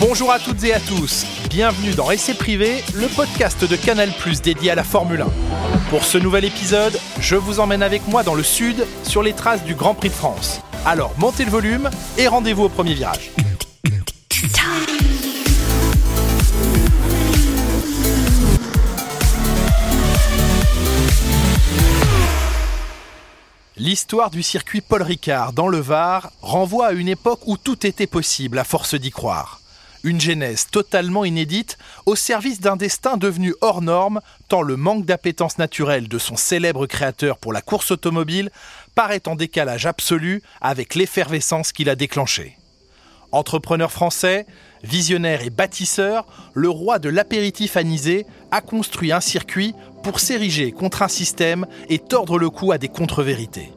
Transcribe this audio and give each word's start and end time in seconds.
Bonjour 0.00 0.30
à 0.32 0.38
toutes 0.38 0.62
et 0.64 0.74
à 0.74 0.80
tous, 0.80 1.24
bienvenue 1.48 1.92
dans 1.92 2.10
Essai 2.10 2.34
Privé, 2.34 2.84
le 2.94 3.06
podcast 3.06 3.64
de 3.64 3.74
Canal 3.74 4.10
Plus 4.10 4.42
dédié 4.42 4.70
à 4.70 4.74
la 4.74 4.84
Formule 4.84 5.22
1. 5.22 5.26
Pour 5.88 6.04
ce 6.04 6.18
nouvel 6.18 6.44
épisode, 6.44 6.98
je 7.20 7.36
vous 7.36 7.58
emmène 7.58 7.82
avec 7.82 8.06
moi 8.06 8.22
dans 8.22 8.34
le 8.34 8.42
sud 8.42 8.86
sur 9.02 9.22
les 9.22 9.32
traces 9.32 9.64
du 9.64 9.74
Grand 9.74 9.94
Prix 9.94 10.10
de 10.10 10.14
France. 10.14 10.60
Alors 10.84 11.12
montez 11.18 11.46
le 11.46 11.50
volume 11.50 11.88
et 12.18 12.26
rendez-vous 12.28 12.64
au 12.64 12.68
premier 12.68 12.92
virage. 12.92 13.30
L'histoire 23.82 24.30
du 24.30 24.44
circuit 24.44 24.80
Paul 24.80 25.02
Ricard 25.02 25.52
dans 25.52 25.66
le 25.66 25.80
Var 25.80 26.30
renvoie 26.40 26.86
à 26.86 26.92
une 26.92 27.08
époque 27.08 27.40
où 27.46 27.56
tout 27.56 27.84
était 27.84 28.06
possible 28.06 28.60
à 28.60 28.62
force 28.62 28.94
d'y 28.94 29.10
croire. 29.10 29.60
Une 30.04 30.20
genèse 30.20 30.68
totalement 30.70 31.24
inédite 31.24 31.78
au 32.06 32.14
service 32.14 32.60
d'un 32.60 32.76
destin 32.76 33.16
devenu 33.16 33.56
hors 33.60 33.82
norme, 33.82 34.20
tant 34.46 34.62
le 34.62 34.76
manque 34.76 35.04
d'appétence 35.04 35.58
naturelle 35.58 36.06
de 36.06 36.18
son 36.18 36.36
célèbre 36.36 36.86
créateur 36.86 37.38
pour 37.38 37.52
la 37.52 37.60
course 37.60 37.90
automobile 37.90 38.52
paraît 38.94 39.26
en 39.26 39.34
décalage 39.34 39.84
absolu 39.84 40.44
avec 40.60 40.94
l'effervescence 40.94 41.72
qu'il 41.72 41.90
a 41.90 41.96
déclenchée. 41.96 42.56
Entrepreneur 43.32 43.90
français, 43.90 44.46
visionnaire 44.82 45.42
et 45.42 45.50
bâtisseur, 45.50 46.26
le 46.54 46.68
roi 46.68 46.98
de 46.98 47.08
l'apéritif 47.08 47.76
anisé 47.76 48.26
a 48.50 48.60
construit 48.60 49.12
un 49.12 49.20
circuit 49.20 49.74
pour 50.02 50.20
s'ériger 50.20 50.72
contre 50.72 51.02
un 51.02 51.08
système 51.08 51.66
et 51.88 51.98
tordre 51.98 52.38
le 52.38 52.50
cou 52.50 52.72
à 52.72 52.78
des 52.78 52.88
contre-vérités. 52.88 53.72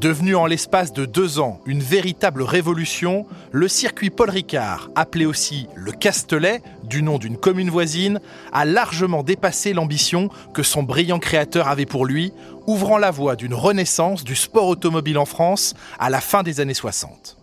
Devenu 0.00 0.34
en 0.36 0.44
l'espace 0.44 0.92
de 0.92 1.06
deux 1.06 1.38
ans 1.38 1.58
une 1.64 1.80
véritable 1.80 2.42
révolution, 2.42 3.24
le 3.50 3.66
circuit 3.66 4.10
Paul 4.10 4.28
Ricard, 4.28 4.90
appelé 4.94 5.24
aussi 5.24 5.68
le 5.74 5.90
Castelet, 5.90 6.60
du 6.84 7.02
nom 7.02 7.16
d'une 7.16 7.38
commune 7.38 7.70
voisine, 7.70 8.20
a 8.52 8.66
largement 8.66 9.22
dépassé 9.22 9.72
l'ambition 9.72 10.28
que 10.52 10.62
son 10.62 10.82
brillant 10.82 11.18
créateur 11.18 11.68
avait 11.68 11.86
pour 11.86 12.04
lui, 12.04 12.34
ouvrant 12.66 12.98
la 12.98 13.10
voie 13.10 13.36
d'une 13.36 13.54
renaissance 13.54 14.22
du 14.22 14.36
sport 14.36 14.66
automobile 14.66 15.16
en 15.16 15.24
France 15.24 15.74
à 15.98 16.10
la 16.10 16.20
fin 16.20 16.42
des 16.42 16.60
années 16.60 16.74
60. 16.74 17.38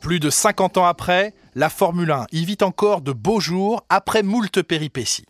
Plus 0.00 0.20
de 0.20 0.30
50 0.30 0.76
ans 0.78 0.86
après, 0.86 1.34
la 1.54 1.68
Formule 1.68 2.10
1 2.10 2.26
y 2.32 2.44
vit 2.44 2.58
encore 2.62 3.00
de 3.00 3.12
beaux 3.12 3.40
jours 3.40 3.84
après 3.88 4.22
moult 4.22 4.62
péripéties. 4.62 5.24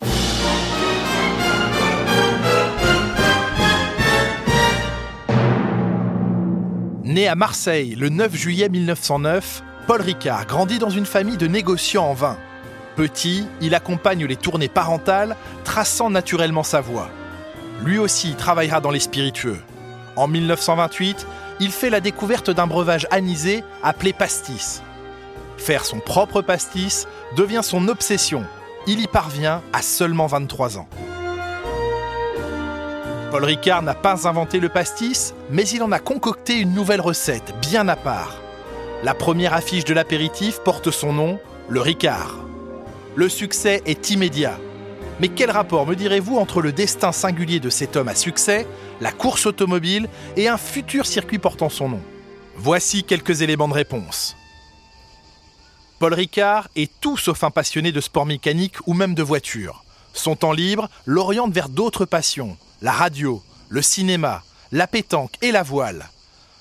Né 7.03 7.27
à 7.27 7.35
Marseille 7.35 7.95
le 7.95 8.09
9 8.09 8.35
juillet 8.35 8.69
1909, 8.69 9.63
Paul 9.87 10.01
Ricard 10.01 10.45
grandit 10.45 10.77
dans 10.77 10.89
une 10.89 11.05
famille 11.05 11.37
de 11.37 11.47
négociants 11.47 12.09
en 12.09 12.13
vin. 12.13 12.37
Petit, 12.97 13.45
il 13.61 13.73
accompagne 13.73 14.25
les 14.25 14.35
tournées 14.35 14.67
parentales, 14.67 15.35
traçant 15.63 16.09
naturellement 16.09 16.63
sa 16.63 16.81
voie. 16.81 17.09
Lui 17.83 17.97
aussi 17.97 18.35
travaillera 18.35 18.81
dans 18.81 18.91
les 18.91 18.99
spiritueux. 18.99 19.59
En 20.15 20.27
1928, 20.27 21.25
il 21.59 21.71
fait 21.71 21.89
la 21.89 21.99
découverte 21.99 22.49
d'un 22.49 22.67
breuvage 22.67 23.07
anisé 23.11 23.63
appelé 23.83 24.13
pastis. 24.13 24.81
Faire 25.57 25.85
son 25.85 25.99
propre 25.99 26.41
pastis 26.41 27.07
devient 27.35 27.61
son 27.63 27.87
obsession. 27.87 28.43
Il 28.85 29.01
y 29.01 29.07
parvient 29.07 29.61
à 29.73 29.81
seulement 29.81 30.27
23 30.27 30.77
ans. 30.77 30.87
Paul 33.31 33.43
Ricard 33.43 33.81
n'a 33.81 33.95
pas 33.95 34.27
inventé 34.27 34.59
le 34.59 34.69
pastis, 34.69 35.33
mais 35.49 35.67
il 35.67 35.83
en 35.83 35.91
a 35.91 35.99
concocté 35.99 36.59
une 36.59 36.73
nouvelle 36.73 37.01
recette, 37.01 37.53
bien 37.61 37.87
à 37.89 37.97
part. 37.97 38.37
La 39.03 39.13
première 39.13 39.53
affiche 39.53 39.83
de 39.83 39.93
l'apéritif 39.93 40.59
porte 40.59 40.91
son 40.91 41.11
nom, 41.11 41.39
le 41.67 41.81
Ricard. 41.81 42.35
Le 43.15 43.27
succès 43.27 43.81
est 43.85 44.11
immédiat. 44.11 44.57
Mais 45.19 45.29
quel 45.29 45.49
rapport, 45.49 45.87
me 45.87 45.95
direz-vous, 45.95 46.37
entre 46.37 46.61
le 46.61 46.71
destin 46.71 47.11
singulier 47.11 47.59
de 47.59 47.71
cet 47.71 47.95
homme 47.95 48.07
à 48.07 48.15
succès, 48.15 48.67
la 49.01 49.11
course 49.11 49.47
automobile 49.47 50.09
et 50.35 50.47
un 50.47 50.57
futur 50.57 51.07
circuit 51.07 51.39
portant 51.39 51.69
son 51.69 51.89
nom? 51.89 52.01
Voici 52.55 53.03
quelques 53.03 53.41
éléments 53.41 53.67
de 53.67 53.73
réponse. 53.73 54.35
Paul 55.99 56.13
Ricard 56.13 56.67
est 56.75 56.91
tout 57.01 57.17
sauf 57.17 57.43
un 57.43 57.49
passionné 57.49 57.91
de 57.91 58.01
sport 58.01 58.27
mécanique 58.27 58.75
ou 58.85 58.93
même 58.93 59.15
de 59.15 59.23
voiture. 59.23 59.83
Son 60.13 60.35
temps 60.35 60.51
libre 60.51 60.87
l'oriente 61.05 61.51
vers 61.51 61.69
d'autres 61.69 62.05
passions, 62.05 62.55
la 62.83 62.91
radio, 62.91 63.41
le 63.69 63.81
cinéma, 63.81 64.43
la 64.71 64.85
pétanque 64.85 65.33
et 65.41 65.51
la 65.51 65.63
voile. 65.63 66.09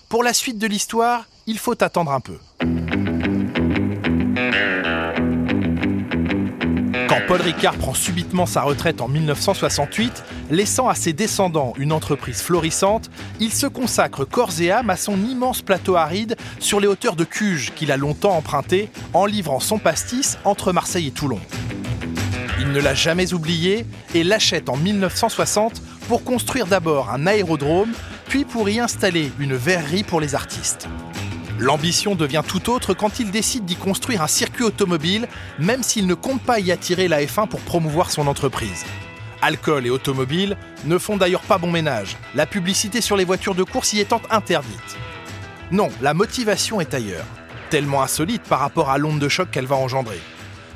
Pour 0.08 0.22
la 0.22 0.32
suite 0.32 0.58
de 0.58 0.66
l'histoire, 0.66 1.26
il 1.46 1.58
faut 1.58 1.82
attendre 1.82 2.12
un 2.12 2.20
peu. 2.20 2.38
Paul 7.20 7.40
Ricard 7.40 7.76
prend 7.76 7.94
subitement 7.94 8.46
sa 8.46 8.62
retraite 8.62 9.00
en 9.00 9.08
1968, 9.08 10.24
laissant 10.50 10.88
à 10.88 10.94
ses 10.94 11.12
descendants 11.12 11.72
une 11.78 11.92
entreprise 11.92 12.42
florissante, 12.42 13.10
il 13.40 13.52
se 13.52 13.66
consacre 13.66 14.24
corps 14.24 14.60
et 14.60 14.70
âme 14.70 14.90
à 14.90 14.96
son 14.96 15.16
immense 15.24 15.62
plateau 15.62 15.96
aride 15.96 16.36
sur 16.58 16.80
les 16.80 16.86
hauteurs 16.86 17.16
de 17.16 17.24
Cuges 17.24 17.72
qu'il 17.74 17.92
a 17.92 17.96
longtemps 17.96 18.36
emprunté 18.36 18.90
en 19.14 19.26
livrant 19.26 19.60
son 19.60 19.78
pastis 19.78 20.38
entre 20.44 20.72
Marseille 20.72 21.08
et 21.08 21.12
Toulon. 21.12 21.40
Il 22.60 22.72
ne 22.72 22.80
l'a 22.80 22.94
jamais 22.94 23.32
oublié 23.32 23.86
et 24.14 24.24
l'achète 24.24 24.68
en 24.68 24.76
1960 24.76 25.82
pour 26.08 26.24
construire 26.24 26.66
d'abord 26.66 27.10
un 27.10 27.26
aérodrome, 27.26 27.92
puis 28.28 28.44
pour 28.44 28.68
y 28.68 28.80
installer 28.80 29.32
une 29.38 29.54
verrerie 29.54 30.04
pour 30.04 30.20
les 30.20 30.34
artistes. 30.34 30.88
L'ambition 31.58 32.14
devient 32.14 32.42
tout 32.46 32.70
autre 32.70 32.92
quand 32.92 33.18
il 33.18 33.30
décide 33.30 33.64
d'y 33.64 33.76
construire 33.76 34.20
un 34.20 34.26
circuit 34.26 34.64
automobile, 34.64 35.26
même 35.58 35.82
s'il 35.82 36.06
ne 36.06 36.12
compte 36.12 36.42
pas 36.42 36.60
y 36.60 36.70
attirer 36.70 37.08
la 37.08 37.22
F1 37.22 37.48
pour 37.48 37.60
promouvoir 37.60 38.10
son 38.10 38.26
entreprise. 38.26 38.84
Alcool 39.40 39.86
et 39.86 39.90
automobile 39.90 40.58
ne 40.84 40.98
font 40.98 41.16
d'ailleurs 41.16 41.42
pas 41.42 41.56
bon 41.56 41.70
ménage, 41.70 42.18
la 42.34 42.44
publicité 42.44 43.00
sur 43.00 43.16
les 43.16 43.24
voitures 43.24 43.54
de 43.54 43.62
course 43.62 43.94
y 43.94 44.00
étant 44.00 44.20
interdite. 44.30 44.96
Non, 45.70 45.88
la 46.02 46.12
motivation 46.12 46.80
est 46.80 46.92
ailleurs, 46.92 47.26
tellement 47.70 48.02
insolite 48.02 48.42
par 48.42 48.60
rapport 48.60 48.90
à 48.90 48.98
l'onde 48.98 49.18
de 49.18 49.28
choc 49.28 49.50
qu'elle 49.50 49.66
va 49.66 49.76
engendrer. 49.76 50.20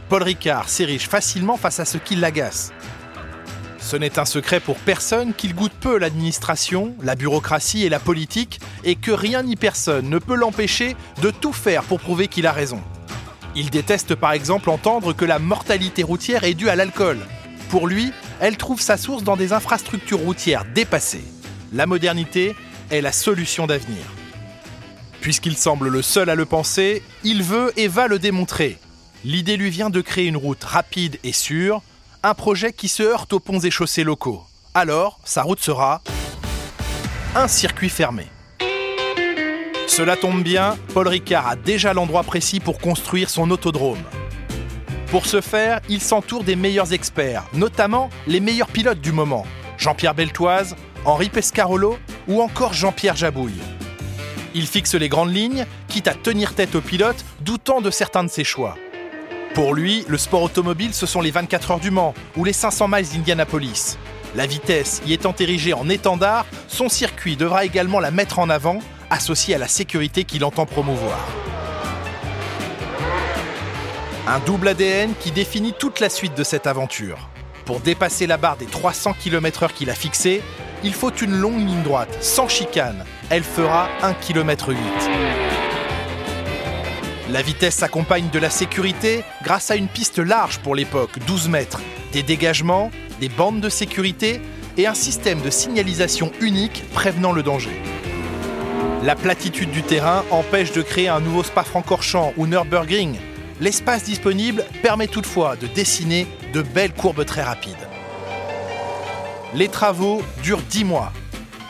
Paul 0.08 0.22
Ricard 0.22 0.68
s'érige 0.68 1.08
facilement 1.08 1.58
face 1.58 1.78
à 1.78 1.84
ce 1.84 1.98
qui 1.98 2.16
l'agace. 2.16 2.72
Ce 3.90 3.96
n'est 3.96 4.20
un 4.20 4.24
secret 4.24 4.60
pour 4.60 4.76
personne 4.76 5.34
qu'il 5.34 5.52
goûte 5.52 5.72
peu 5.72 5.98
l'administration, 5.98 6.94
la 7.02 7.16
bureaucratie 7.16 7.84
et 7.84 7.88
la 7.88 7.98
politique, 7.98 8.60
et 8.84 8.94
que 8.94 9.10
rien 9.10 9.42
ni 9.42 9.56
personne 9.56 10.08
ne 10.08 10.18
peut 10.20 10.36
l'empêcher 10.36 10.94
de 11.20 11.32
tout 11.32 11.52
faire 11.52 11.82
pour 11.82 11.98
prouver 11.98 12.28
qu'il 12.28 12.46
a 12.46 12.52
raison. 12.52 12.80
Il 13.56 13.68
déteste 13.68 14.14
par 14.14 14.30
exemple 14.30 14.70
entendre 14.70 15.12
que 15.12 15.24
la 15.24 15.40
mortalité 15.40 16.04
routière 16.04 16.44
est 16.44 16.54
due 16.54 16.68
à 16.68 16.76
l'alcool. 16.76 17.18
Pour 17.68 17.88
lui, 17.88 18.12
elle 18.38 18.56
trouve 18.56 18.80
sa 18.80 18.96
source 18.96 19.24
dans 19.24 19.36
des 19.36 19.52
infrastructures 19.52 20.20
routières 20.20 20.66
dépassées. 20.72 21.24
La 21.72 21.86
modernité 21.86 22.54
est 22.92 23.00
la 23.00 23.10
solution 23.10 23.66
d'avenir. 23.66 24.04
Puisqu'il 25.20 25.56
semble 25.56 25.88
le 25.88 26.02
seul 26.02 26.30
à 26.30 26.36
le 26.36 26.44
penser, 26.44 27.02
il 27.24 27.42
veut 27.42 27.72
et 27.76 27.88
va 27.88 28.06
le 28.06 28.20
démontrer. 28.20 28.78
L'idée 29.24 29.56
lui 29.56 29.70
vient 29.70 29.90
de 29.90 30.00
créer 30.00 30.26
une 30.26 30.36
route 30.36 30.62
rapide 30.62 31.18
et 31.24 31.32
sûre, 31.32 31.82
un 32.22 32.34
projet 32.34 32.72
qui 32.72 32.88
se 32.88 33.02
heurte 33.02 33.32
aux 33.32 33.40
ponts 33.40 33.60
et 33.60 33.70
chaussées 33.70 34.04
locaux. 34.04 34.44
Alors, 34.74 35.18
sa 35.24 35.42
route 35.42 35.60
sera 35.60 36.02
un 37.34 37.48
circuit 37.48 37.88
fermé. 37.88 38.26
Cela 39.86 40.16
tombe 40.16 40.42
bien, 40.42 40.76
Paul 40.94 41.08
Ricard 41.08 41.48
a 41.48 41.56
déjà 41.56 41.92
l'endroit 41.92 42.22
précis 42.22 42.60
pour 42.60 42.78
construire 42.78 43.30
son 43.30 43.50
autodrome. 43.50 44.02
Pour 45.10 45.26
ce 45.26 45.40
faire, 45.40 45.80
il 45.88 46.00
s'entoure 46.00 46.44
des 46.44 46.56
meilleurs 46.56 46.92
experts, 46.92 47.44
notamment 47.54 48.10
les 48.26 48.40
meilleurs 48.40 48.68
pilotes 48.68 49.00
du 49.00 49.12
moment, 49.12 49.46
Jean-Pierre 49.78 50.14
Beltoise, 50.14 50.76
Henri 51.04 51.30
Pescarolo 51.30 51.98
ou 52.28 52.42
encore 52.42 52.74
Jean-Pierre 52.74 53.16
Jabouille. 53.16 53.60
Il 54.54 54.66
fixe 54.66 54.94
les 54.94 55.08
grandes 55.08 55.34
lignes, 55.34 55.66
quitte 55.88 56.06
à 56.06 56.14
tenir 56.14 56.54
tête 56.54 56.74
aux 56.74 56.80
pilotes, 56.80 57.24
doutant 57.40 57.80
de 57.80 57.90
certains 57.90 58.24
de 58.24 58.30
ses 58.30 58.44
choix. 58.44 58.76
Pour 59.54 59.74
lui, 59.74 60.04
le 60.06 60.16
sport 60.16 60.44
automobile, 60.44 60.94
ce 60.94 61.06
sont 61.06 61.20
les 61.20 61.32
24 61.32 61.72
heures 61.72 61.80
du 61.80 61.90
Mans 61.90 62.14
ou 62.36 62.44
les 62.44 62.52
500 62.52 62.86
miles 62.86 63.08
d'Indianapolis. 63.08 63.98
La 64.36 64.46
vitesse 64.46 65.02
y 65.06 65.12
étant 65.12 65.34
érigée 65.40 65.72
en 65.72 65.88
étendard, 65.88 66.46
son 66.68 66.88
circuit 66.88 67.34
devra 67.34 67.64
également 67.64 67.98
la 67.98 68.12
mettre 68.12 68.38
en 68.38 68.48
avant, 68.48 68.78
associée 69.10 69.56
à 69.56 69.58
la 69.58 69.66
sécurité 69.66 70.22
qu'il 70.22 70.44
entend 70.44 70.66
promouvoir. 70.66 71.18
Un 74.28 74.38
double 74.40 74.68
ADN 74.68 75.14
qui 75.18 75.32
définit 75.32 75.74
toute 75.76 75.98
la 75.98 76.10
suite 76.10 76.36
de 76.36 76.44
cette 76.44 76.68
aventure. 76.68 77.28
Pour 77.64 77.80
dépasser 77.80 78.28
la 78.28 78.36
barre 78.36 78.56
des 78.56 78.66
300 78.66 79.14
km/h 79.20 79.72
qu'il 79.72 79.90
a 79.90 79.94
fixée, 79.94 80.42
il 80.84 80.94
faut 80.94 81.10
une 81.10 81.34
longue 81.34 81.58
ligne 81.58 81.82
droite, 81.82 82.16
sans 82.20 82.46
chicane. 82.46 83.04
Elle 83.30 83.42
fera 83.42 83.88
1 84.02 84.14
km 84.14 84.72
8. 84.72 85.49
La 87.30 87.42
vitesse 87.42 87.76
s'accompagne 87.76 88.28
de 88.32 88.40
la 88.40 88.50
sécurité 88.50 89.22
grâce 89.44 89.70
à 89.70 89.76
une 89.76 89.86
piste 89.86 90.18
large 90.18 90.58
pour 90.58 90.74
l'époque, 90.74 91.20
12 91.28 91.48
mètres, 91.48 91.80
des 92.12 92.24
dégagements, 92.24 92.90
des 93.20 93.28
bandes 93.28 93.60
de 93.60 93.68
sécurité 93.68 94.40
et 94.76 94.88
un 94.88 94.94
système 94.94 95.40
de 95.40 95.48
signalisation 95.48 96.32
unique 96.40 96.82
prévenant 96.92 97.30
le 97.30 97.44
danger. 97.44 97.80
La 99.04 99.14
platitude 99.14 99.70
du 99.70 99.84
terrain 99.84 100.24
empêche 100.32 100.72
de 100.72 100.82
créer 100.82 101.08
un 101.08 101.20
nouveau 101.20 101.44
Spa-Francorchamps 101.44 102.32
ou 102.36 102.48
Nürburgring. 102.48 103.16
L'espace 103.60 104.02
disponible 104.02 104.64
permet 104.82 105.06
toutefois 105.06 105.54
de 105.54 105.68
dessiner 105.68 106.26
de 106.52 106.62
belles 106.62 106.94
courbes 106.94 107.24
très 107.24 107.44
rapides. 107.44 107.88
Les 109.54 109.68
travaux 109.68 110.20
durent 110.42 110.62
10 110.62 110.84
mois. 110.84 111.12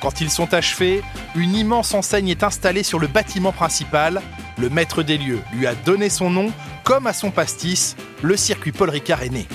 Quand 0.01 0.23
ils 0.23 0.31
sont 0.31 0.55
achevés, 0.55 1.03
une 1.35 1.55
immense 1.55 1.93
enseigne 1.93 2.31
est 2.31 2.45
installée 2.45 2.83
sur 2.83 2.99
le 2.99 3.09
bâtiment 3.09 3.53
principal. 3.53 4.23
Le 4.61 4.69
maître 4.69 5.03
des 5.03 5.17
lieux 5.17 5.41
lui 5.55 5.67
a 5.67 5.75
donné 5.75 6.11
son 6.11 6.29
nom, 6.29 6.53
comme 6.85 7.07
à 7.07 7.15
son 7.15 7.31
pastis, 7.31 7.97
le 8.21 8.37
circuit 8.37 8.73
Paul 8.73 8.91
Ricard 8.91 9.23
est 9.23 9.31
né. 9.31 9.47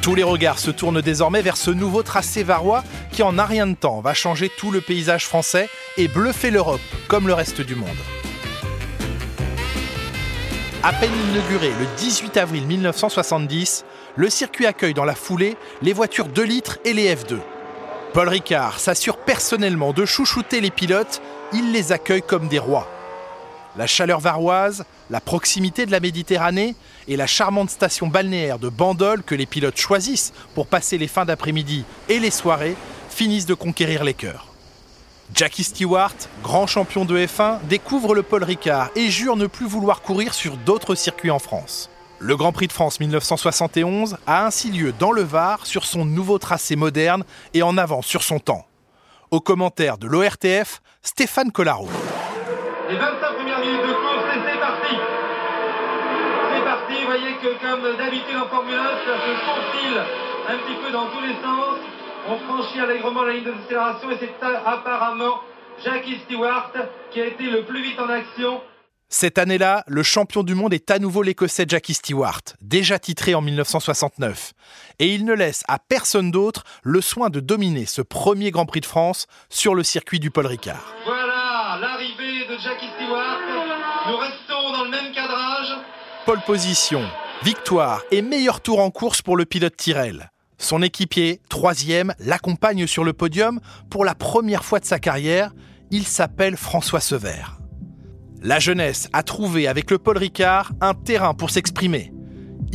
Tous 0.00 0.14
les 0.14 0.22
regards 0.22 0.60
se 0.60 0.70
tournent 0.70 1.00
désormais 1.00 1.42
vers 1.42 1.56
ce 1.56 1.72
nouveau 1.72 2.04
tracé 2.04 2.44
varois 2.44 2.84
qui 3.10 3.24
en 3.24 3.36
un 3.40 3.44
rien 3.44 3.66
de 3.66 3.74
temps 3.74 4.00
va 4.00 4.14
changer 4.14 4.48
tout 4.48 4.70
le 4.70 4.80
paysage 4.80 5.26
français 5.26 5.68
et 5.96 6.06
bluffer 6.06 6.52
l'Europe 6.52 6.80
comme 7.08 7.26
le 7.26 7.34
reste 7.34 7.62
du 7.62 7.74
monde. 7.74 7.88
À 10.84 10.92
peine 10.92 11.10
inauguré 11.32 11.70
le 11.70 11.86
18 11.98 12.36
avril 12.36 12.64
1970, 12.64 13.84
le 14.14 14.30
circuit 14.30 14.66
accueille 14.66 14.94
dans 14.94 15.04
la 15.04 15.16
foulée 15.16 15.56
les 15.82 15.92
voitures 15.92 16.28
2 16.28 16.44
litres 16.44 16.78
et 16.84 16.92
les 16.92 17.12
F2. 17.12 17.38
Paul 18.12 18.28
Ricard 18.28 18.78
s'assure 18.78 19.16
personnellement 19.16 19.92
de 19.92 20.04
chouchouter 20.04 20.60
les 20.60 20.70
pilotes, 20.70 21.20
il 21.52 21.72
les 21.72 21.90
accueille 21.90 22.22
comme 22.22 22.46
des 22.46 22.60
rois. 22.60 22.88
La 23.76 23.86
chaleur 23.86 24.20
varoise, 24.20 24.84
la 25.08 25.20
proximité 25.20 25.86
de 25.86 25.90
la 25.90 26.00
Méditerranée 26.00 26.74
et 27.08 27.16
la 27.16 27.26
charmante 27.26 27.70
station 27.70 28.06
balnéaire 28.06 28.58
de 28.58 28.68
Bandol 28.68 29.22
que 29.22 29.34
les 29.34 29.46
pilotes 29.46 29.78
choisissent 29.78 30.32
pour 30.54 30.66
passer 30.66 30.98
les 30.98 31.08
fins 31.08 31.24
d'après-midi 31.24 31.84
et 32.08 32.18
les 32.18 32.30
soirées 32.30 32.76
finissent 33.08 33.46
de 33.46 33.54
conquérir 33.54 34.04
les 34.04 34.14
cœurs. 34.14 34.48
Jackie 35.34 35.64
Stewart, 35.64 36.14
grand 36.42 36.66
champion 36.66 37.06
de 37.06 37.16
F1, 37.18 37.60
découvre 37.66 38.14
le 38.14 38.22
Paul 38.22 38.44
Ricard 38.44 38.90
et 38.94 39.08
jure 39.08 39.36
ne 39.36 39.46
plus 39.46 39.66
vouloir 39.66 40.02
courir 40.02 40.34
sur 40.34 40.58
d'autres 40.58 40.94
circuits 40.94 41.30
en 41.30 41.38
France. 41.38 41.88
Le 42.18 42.36
Grand 42.36 42.52
Prix 42.52 42.68
de 42.68 42.72
France 42.72 43.00
1971 43.00 44.18
a 44.26 44.46
ainsi 44.46 44.70
lieu 44.70 44.92
dans 44.98 45.10
le 45.10 45.22
Var 45.22 45.66
sur 45.66 45.86
son 45.86 46.04
nouveau 46.04 46.38
tracé 46.38 46.76
moderne 46.76 47.24
et 47.54 47.62
en 47.62 47.78
avance 47.78 48.06
sur 48.06 48.22
son 48.22 48.38
temps. 48.38 48.66
Au 49.30 49.40
commentaire 49.40 49.96
de 49.96 50.06
l'ORTF, 50.06 50.82
Stéphane 51.02 51.50
Collaro. 51.50 51.88
Les 52.88 52.96
25 52.96 53.34
premières 53.36 53.60
minutes 53.60 53.82
de 53.82 53.92
course 53.92 54.24
et 54.34 54.40
c'est 54.44 54.58
parti 54.58 54.96
C'est 56.52 56.64
parti, 56.64 56.94
vous 57.00 57.06
voyez 57.06 57.32
que 57.40 57.60
comme 57.64 57.96
d'habitude 57.96 58.36
en 58.36 58.48
Formule 58.48 58.74
1, 58.74 58.82
ça 58.82 59.14
se 59.22 59.32
confile 59.46 60.02
un 60.48 60.56
petit 60.58 60.74
peu 60.84 60.90
dans 60.90 61.06
tous 61.06 61.20
les 61.20 61.34
sens. 61.34 61.78
On 62.28 62.38
franchit 62.38 62.80
allègrement 62.80 63.22
la 63.22 63.34
ligne 63.34 63.44
de 63.44 63.52
décélération 63.52 64.10
et 64.10 64.16
c'est 64.18 64.46
apparemment 64.66 65.40
Jackie 65.84 66.18
Stewart 66.24 66.72
qui 67.12 67.20
a 67.20 67.26
été 67.26 67.44
le 67.44 67.62
plus 67.64 67.82
vite 67.82 68.00
en 68.00 68.08
action. 68.08 68.60
Cette 69.08 69.38
année-là, 69.38 69.84
le 69.86 70.02
champion 70.02 70.42
du 70.42 70.54
monde 70.54 70.72
est 70.72 70.90
à 70.90 70.98
nouveau 70.98 71.22
l'Écossais 71.22 71.66
Jackie 71.68 71.94
Stewart, 71.94 72.40
déjà 72.62 72.98
titré 72.98 73.34
en 73.34 73.42
1969. 73.42 74.54
Et 74.98 75.14
il 75.14 75.24
ne 75.24 75.34
laisse 75.34 75.62
à 75.68 75.78
personne 75.78 76.30
d'autre 76.30 76.64
le 76.82 77.00
soin 77.00 77.28
de 77.28 77.38
dominer 77.38 77.86
ce 77.86 78.02
premier 78.02 78.50
Grand 78.50 78.66
Prix 78.66 78.80
de 78.80 78.86
France 78.86 79.26
sur 79.50 79.74
le 79.74 79.84
circuit 79.84 80.18
du 80.18 80.30
Paul 80.30 80.46
Ricard. 80.46 80.94
Voilà 81.04 81.31
de 82.52 82.58
Jackie 82.58 82.88
Stewart. 82.96 83.38
Nous 84.08 84.16
restons 84.18 84.72
dans 84.72 84.84
le 84.84 84.90
même 84.90 85.12
cadrage. 85.12 85.74
Pole 86.26 86.42
position, 86.44 87.02
victoire 87.42 88.02
et 88.10 88.20
meilleur 88.20 88.60
tour 88.60 88.80
en 88.80 88.90
course 88.90 89.22
pour 89.22 89.38
le 89.38 89.46
pilote 89.46 89.74
Tyrrell. 89.76 90.30
Son 90.58 90.82
équipier, 90.82 91.40
troisième, 91.48 92.14
l'accompagne 92.18 92.86
sur 92.86 93.04
le 93.04 93.14
podium 93.14 93.60
pour 93.90 94.04
la 94.04 94.14
première 94.14 94.64
fois 94.64 94.80
de 94.80 94.84
sa 94.84 94.98
carrière. 94.98 95.52
Il 95.90 96.06
s'appelle 96.06 96.58
François 96.58 97.00
Sever. 97.00 97.42
La 98.42 98.58
jeunesse 98.58 99.08
a 99.14 99.22
trouvé 99.22 99.66
avec 99.66 99.90
le 99.90 99.98
Paul 99.98 100.18
Ricard 100.18 100.72
un 100.82 100.92
terrain 100.94 101.32
pour 101.32 101.50
s'exprimer. 101.50 102.12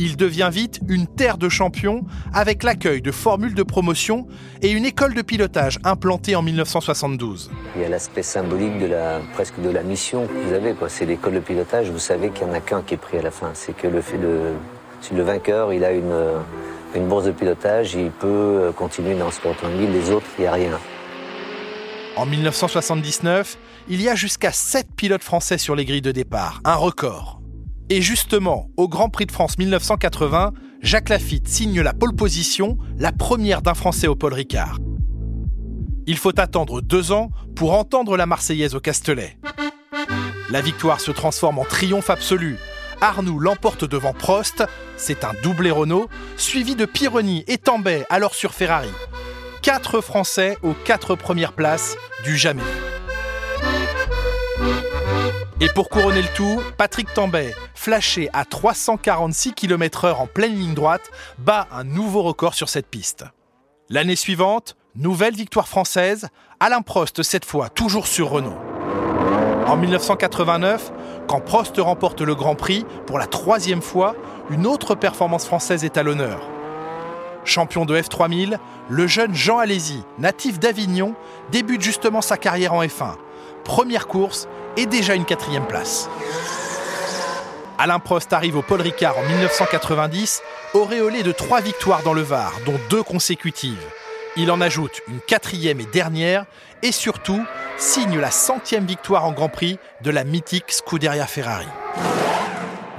Il 0.00 0.16
devient 0.16 0.48
vite 0.52 0.78
une 0.88 1.08
terre 1.08 1.38
de 1.38 1.48
champions 1.48 2.04
avec 2.32 2.62
l'accueil 2.62 3.02
de 3.02 3.10
formules 3.10 3.54
de 3.54 3.64
promotion 3.64 4.28
et 4.62 4.70
une 4.70 4.84
école 4.84 5.12
de 5.12 5.22
pilotage 5.22 5.80
implantée 5.82 6.36
en 6.36 6.42
1972. 6.42 7.50
Il 7.74 7.82
y 7.82 7.84
a 7.84 7.88
l'aspect 7.88 8.22
symbolique 8.22 8.78
de 8.78 8.86
la, 8.86 9.20
presque 9.34 9.60
de 9.60 9.70
la 9.70 9.82
mission 9.82 10.28
que 10.28 10.32
vous 10.32 10.52
avez. 10.52 10.72
C'est 10.86 11.04
l'école 11.04 11.34
de 11.34 11.40
pilotage, 11.40 11.90
vous 11.90 11.98
savez 11.98 12.30
qu'il 12.30 12.46
n'y 12.46 12.52
en 12.52 12.54
a 12.54 12.60
qu'un 12.60 12.82
qui 12.82 12.94
est 12.94 12.98
pris 12.98 13.18
à 13.18 13.22
la 13.22 13.32
fin. 13.32 13.50
C'est 13.54 13.76
que 13.76 13.88
le 13.88 14.00
fait 14.00 14.18
de... 14.18 14.52
Si 15.00 15.14
le 15.14 15.22
vainqueur, 15.22 15.72
il 15.72 15.84
a 15.84 15.92
une, 15.92 16.14
une 16.94 17.08
bourse 17.08 17.24
de 17.24 17.32
pilotage, 17.32 17.94
il 17.94 18.10
peut 18.10 18.26
euh, 18.26 18.72
continuer 18.72 19.14
dans 19.14 19.30
ce 19.30 19.36
sport 19.36 19.52
automobile. 19.52 19.90
Les 19.92 20.10
autres, 20.10 20.26
il 20.38 20.42
n'y 20.42 20.46
a 20.46 20.52
rien. 20.52 20.78
En 22.16 22.26
1979, 22.26 23.58
il 23.88 24.02
y 24.02 24.08
a 24.08 24.14
jusqu'à 24.14 24.52
7 24.52 24.88
pilotes 24.96 25.22
français 25.22 25.58
sur 25.58 25.76
les 25.76 25.84
grilles 25.84 26.02
de 26.02 26.12
départ, 26.12 26.60
un 26.64 26.74
record. 26.74 27.37
Et 27.90 28.02
justement, 28.02 28.68
au 28.76 28.86
Grand 28.86 29.08
Prix 29.08 29.24
de 29.24 29.32
France 29.32 29.56
1980, 29.56 30.52
Jacques 30.82 31.08
Lafitte 31.08 31.48
signe 31.48 31.80
la 31.80 31.94
pole 31.94 32.14
position, 32.14 32.76
la 32.98 33.12
première 33.12 33.62
d'un 33.62 33.72
Français 33.72 34.08
au 34.08 34.14
Paul 34.14 34.34
Ricard. 34.34 34.78
Il 36.06 36.18
faut 36.18 36.38
attendre 36.38 36.82
deux 36.82 37.12
ans 37.12 37.30
pour 37.56 37.72
entendre 37.72 38.16
la 38.16 38.26
Marseillaise 38.26 38.74
au 38.74 38.80
Castellet. 38.80 39.38
La 40.50 40.60
victoire 40.60 41.00
se 41.00 41.10
transforme 41.10 41.58
en 41.58 41.64
triomphe 41.64 42.10
absolu. 42.10 42.56
Arnoux 43.00 43.38
l'emporte 43.38 43.84
devant 43.84 44.12
Prost, 44.12 44.64
c'est 44.96 45.24
un 45.24 45.32
doublé 45.42 45.70
Renault, 45.70 46.08
suivi 46.36 46.76
de 46.76 46.84
Pironi 46.84 47.44
et 47.46 47.58
Tambay, 47.58 48.04
alors 48.10 48.34
sur 48.34 48.52
Ferrari. 48.52 48.90
Quatre 49.62 50.00
Français 50.02 50.58
aux 50.62 50.74
quatre 50.74 51.14
premières 51.14 51.52
places, 51.52 51.96
du 52.24 52.36
jamais. 52.36 52.62
Et 55.60 55.68
pour 55.74 55.88
couronner 55.88 56.22
le 56.22 56.28
tout, 56.36 56.60
Patrick 56.76 57.12
Tambay, 57.12 57.52
flashé 57.74 58.30
à 58.32 58.44
346 58.44 59.54
km/h 59.54 60.14
en 60.14 60.28
pleine 60.28 60.54
ligne 60.54 60.74
droite, 60.74 61.10
bat 61.38 61.66
un 61.72 61.82
nouveau 61.82 62.22
record 62.22 62.54
sur 62.54 62.68
cette 62.68 62.86
piste. 62.86 63.24
L'année 63.88 64.14
suivante, 64.14 64.76
nouvelle 64.94 65.34
victoire 65.34 65.66
française, 65.66 66.28
Alain 66.60 66.82
Prost 66.82 67.24
cette 67.24 67.44
fois 67.44 67.70
toujours 67.70 68.06
sur 68.06 68.30
Renault. 68.30 68.56
En 69.66 69.76
1989, 69.76 70.92
quand 71.26 71.40
Prost 71.40 71.76
remporte 71.78 72.20
le 72.20 72.36
Grand 72.36 72.54
Prix 72.54 72.86
pour 73.06 73.18
la 73.18 73.26
troisième 73.26 73.82
fois, 73.82 74.14
une 74.50 74.64
autre 74.64 74.94
performance 74.94 75.44
française 75.44 75.84
est 75.84 75.96
à 75.96 76.04
l'honneur. 76.04 76.40
Champion 77.44 77.84
de 77.84 77.98
F3000, 77.98 78.58
le 78.88 79.06
jeune 79.08 79.34
Jean 79.34 79.58
Alési, 79.58 80.04
natif 80.18 80.60
d'Avignon, 80.60 81.16
débute 81.50 81.82
justement 81.82 82.20
sa 82.20 82.36
carrière 82.36 82.74
en 82.74 82.84
F1. 82.84 83.16
Première 83.64 84.06
course 84.06 84.48
et 84.78 84.86
déjà 84.86 85.16
une 85.16 85.24
quatrième 85.24 85.66
place. 85.66 86.08
Alain 87.78 87.98
Prost 87.98 88.32
arrive 88.32 88.56
au 88.56 88.62
Paul 88.62 88.80
Ricard 88.80 89.18
en 89.18 89.22
1990, 89.22 90.40
auréolé 90.72 91.24
de 91.24 91.32
trois 91.32 91.60
victoires 91.60 92.02
dans 92.04 92.14
le 92.14 92.22
Var, 92.22 92.52
dont 92.64 92.78
deux 92.88 93.02
consécutives. 93.02 93.84
Il 94.36 94.52
en 94.52 94.60
ajoute 94.60 95.02
une 95.08 95.20
quatrième 95.20 95.80
et 95.80 95.86
dernière, 95.86 96.46
et 96.82 96.92
surtout 96.92 97.44
signe 97.76 98.18
la 98.18 98.30
centième 98.30 98.86
victoire 98.86 99.24
en 99.24 99.32
Grand 99.32 99.48
Prix 99.48 99.78
de 100.02 100.10
la 100.10 100.22
mythique 100.22 100.70
Scuderia 100.70 101.26
Ferrari. 101.26 101.66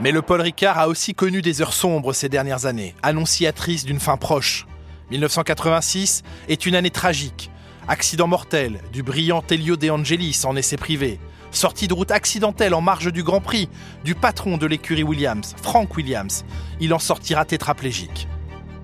Mais 0.02 0.12
le 0.12 0.22
Paul 0.22 0.42
Ricard 0.42 0.78
a 0.78 0.90
aussi 0.90 1.14
connu 1.14 1.42
des 1.42 1.62
heures 1.62 1.74
sombres 1.74 2.12
ces 2.12 2.28
dernières 2.28 2.66
années, 2.66 2.94
annonciatrices 3.04 3.86
d'une 3.86 4.02
fin 4.02 4.18
proche. 4.18 4.66
1986 5.12 6.24
est 6.50 6.66
une 6.66 6.76
année 6.76 6.90
tragique. 6.90 7.50
Accident 7.88 8.28
mortel 8.28 8.82
du 8.92 9.02
brillant 9.02 9.44
Elio 9.50 9.78
De 9.78 9.90
Angelis 9.90 10.42
en 10.44 10.58
essai 10.58 10.76
privé. 10.76 11.20
Sortie 11.52 11.88
de 11.88 11.94
route 11.94 12.12
accidentelle 12.12 12.74
en 12.74 12.82
marge 12.82 13.12
du 13.12 13.24
Grand 13.24 13.42
Prix 13.42 13.70
du 14.04 14.16
patron 14.16 14.58
de 14.58 14.68
l'écurie 14.68 15.04
Williams, 15.04 15.56
Frank 15.62 15.96
Williams. 15.96 16.46
Il 16.80 16.94
en 16.94 17.00
sortira 17.00 17.46
tétraplégique. 17.46 18.28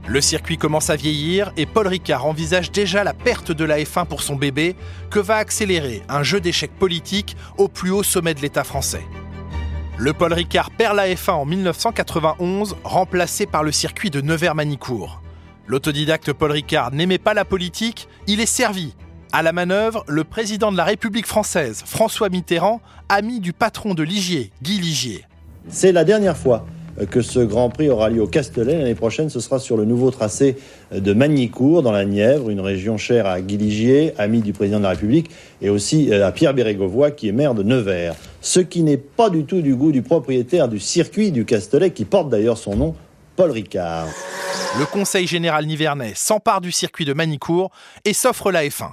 Le 0.07 0.21
circuit 0.21 0.57
commence 0.57 0.91
à 0.91 0.95
vieillir 0.95 1.51
et 1.57 1.65
Paul 1.65 1.87
Ricard 1.87 2.25
envisage 2.25 2.71
déjà 2.71 3.03
la 3.03 3.13
perte 3.13 3.51
de 3.51 3.65
la 3.65 3.79
F1 3.79 4.05
pour 4.05 4.21
son 4.21 4.35
bébé, 4.35 4.75
que 5.09 5.19
va 5.19 5.37
accélérer 5.37 6.03
un 6.09 6.21
jeu 6.21 6.39
d'échecs 6.39 6.77
politique 6.77 7.35
au 7.57 7.67
plus 7.67 7.89
haut 7.89 8.03
sommet 8.03 8.35
de 8.35 8.41
l'État 8.41 8.63
français. 8.63 9.03
Le 9.97 10.13
Paul 10.13 10.33
Ricard 10.33 10.71
perd 10.71 10.95
la 10.95 11.07
F1 11.07 11.31
en 11.31 11.45
1991, 11.45 12.75
remplacé 12.83 13.45
par 13.45 13.63
le 13.63 13.71
circuit 13.71 14.11
de 14.11 14.21
Nevers-Manicourt. 14.21 15.21
L'autodidacte 15.67 16.33
Paul 16.33 16.51
Ricard 16.51 16.91
n'aimait 16.91 17.17
pas 17.17 17.33
la 17.33 17.45
politique, 17.45 18.07
il 18.27 18.39
est 18.39 18.45
servi. 18.45 18.93
À 19.37 19.41
la 19.41 19.51
manœuvre, 19.51 20.05
le 20.07 20.23
président 20.23 20.71
de 20.71 20.77
la 20.77 20.85
République 20.85 21.25
française, 21.25 21.83
François 21.85 22.29
Mitterrand, 22.29 22.79
ami 23.09 23.41
du 23.41 23.51
patron 23.51 23.93
de 23.93 24.01
Ligier, 24.01 24.49
Guy 24.63 24.79
Ligier. 24.79 25.25
C'est 25.67 25.91
la 25.91 26.05
dernière 26.05 26.37
fois 26.37 26.65
que 27.11 27.19
ce 27.19 27.39
Grand 27.39 27.69
Prix 27.69 27.89
aura 27.89 28.09
lieu 28.09 28.21
au 28.21 28.27
Castellet. 28.27 28.77
L'année 28.77 28.95
prochaine, 28.95 29.29
ce 29.29 29.41
sera 29.41 29.59
sur 29.59 29.75
le 29.75 29.83
nouveau 29.83 30.09
tracé 30.09 30.55
de 30.93 31.11
Magnicourt, 31.11 31.83
dans 31.83 31.91
la 31.91 32.05
Nièvre, 32.05 32.49
une 32.49 32.61
région 32.61 32.97
chère 32.97 33.25
à 33.25 33.41
Guy 33.41 33.57
Ligier, 33.57 34.13
ami 34.17 34.39
du 34.39 34.53
président 34.53 34.77
de 34.77 34.83
la 34.83 34.91
République, 34.91 35.29
et 35.61 35.69
aussi 35.69 36.13
euh, 36.13 36.25
à 36.25 36.31
Pierre 36.31 36.53
Bérégovoy, 36.53 37.11
qui 37.11 37.27
est 37.27 37.33
maire 37.33 37.55
de 37.55 37.63
Nevers. 37.63 38.15
Ce 38.39 38.61
qui 38.61 38.83
n'est 38.83 38.95
pas 38.95 39.29
du 39.29 39.43
tout 39.43 39.61
du 39.61 39.75
goût 39.75 39.91
du 39.91 40.01
propriétaire 40.01 40.69
du 40.69 40.79
circuit 40.79 41.33
du 41.33 41.43
Castellet, 41.43 41.91
qui 41.91 42.05
porte 42.05 42.29
d'ailleurs 42.29 42.57
son 42.57 42.77
nom, 42.77 42.95
Paul 43.35 43.51
Ricard. 43.51 44.07
Le 44.79 44.85
Conseil 44.85 45.27
général 45.27 45.65
nivernais 45.65 46.13
s'empare 46.15 46.61
du 46.61 46.71
circuit 46.71 47.03
de 47.03 47.11
Manicourt 47.11 47.71
et 48.05 48.13
s'offre 48.13 48.49
la 48.49 48.63
F1. 48.63 48.91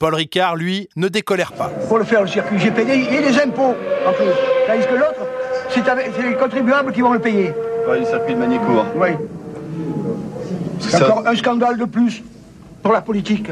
Paul 0.00 0.14
Ricard, 0.14 0.56
lui, 0.56 0.88
ne 0.96 1.08
décolère 1.08 1.52
pas. 1.52 1.68
Pour 1.86 1.98
le 1.98 2.04
faire, 2.04 2.22
le 2.22 2.26
circuit, 2.26 2.58
j'ai 2.58 2.70
payé 2.70 2.94
et 2.94 3.20
les 3.20 3.38
impôts 3.38 3.74
en 4.06 4.12
plus. 4.14 4.32
Tandis 4.66 4.86
que 4.86 4.94
l'autre, 4.94 5.26
c'est 5.68 6.22
les 6.26 6.36
contribuables 6.36 6.90
qui 6.94 7.02
vont 7.02 7.12
le 7.12 7.18
payer? 7.18 7.52
Oui, 7.86 7.98
le 8.00 8.06
circuit 8.06 8.32
de 8.32 8.38
Manicourt. 8.38 8.86
Oui. 8.96 9.10
C'est 10.80 11.02
encore 11.02 11.26
un 11.26 11.36
scandale 11.36 11.76
de 11.76 11.84
plus 11.84 12.22
pour 12.82 12.94
la 12.94 13.02
politique. 13.02 13.50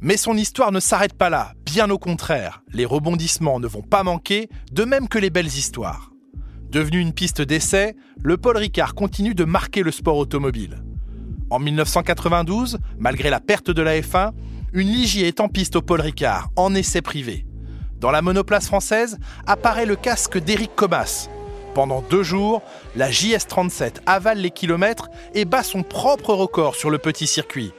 Mais 0.00 0.16
son 0.16 0.34
histoire 0.34 0.72
ne 0.72 0.80
s'arrête 0.80 1.12
pas 1.12 1.28
là, 1.28 1.52
bien 1.66 1.90
au 1.90 1.98
contraire. 1.98 2.62
Les 2.72 2.86
rebondissements 2.86 3.60
ne 3.60 3.66
vont 3.66 3.82
pas 3.82 4.02
manquer, 4.02 4.48
de 4.72 4.84
même 4.84 5.08
que 5.08 5.18
les 5.18 5.28
belles 5.28 5.44
histoires. 5.44 6.10
Devenu 6.70 7.00
une 7.00 7.12
piste 7.12 7.42
d'essai, 7.42 7.96
le 8.22 8.38
Paul 8.38 8.56
Ricard 8.56 8.94
continue 8.94 9.34
de 9.34 9.44
marquer 9.44 9.82
le 9.82 9.90
sport 9.90 10.16
automobile. 10.16 10.82
En 11.50 11.58
1992, 11.58 12.78
malgré 12.98 13.28
la 13.28 13.40
perte 13.40 13.70
de 13.70 13.82
la 13.82 14.00
F1, 14.00 14.30
une 14.72 14.88
Ligier 14.88 15.28
est 15.28 15.40
en 15.40 15.48
piste 15.48 15.76
au 15.76 15.82
Paul 15.82 16.00
Ricard, 16.00 16.48
en 16.56 16.74
essai 16.74 17.02
privé. 17.02 17.44
Dans 18.00 18.10
la 18.10 18.22
monoplace 18.22 18.66
française 18.66 19.18
apparaît 19.46 19.86
le 19.86 19.96
casque 19.96 20.38
d'Éric 20.38 20.74
Comas. 20.74 21.28
Pendant 21.74 22.02
deux 22.02 22.22
jours, 22.22 22.62
la 22.96 23.10
JS37 23.10 23.96
avale 24.06 24.38
les 24.38 24.50
kilomètres 24.50 25.08
et 25.34 25.44
bat 25.44 25.62
son 25.62 25.82
propre 25.82 26.34
record 26.34 26.74
sur 26.74 26.90
le 26.90 26.98
petit 26.98 27.26
circuit. 27.26 27.72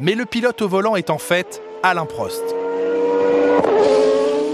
Mais 0.00 0.14
le 0.14 0.24
pilote 0.24 0.62
au 0.62 0.68
volant 0.68 0.96
est 0.96 1.10
en 1.10 1.18
fait 1.18 1.62
Alain 1.82 2.06
Prost. 2.06 2.42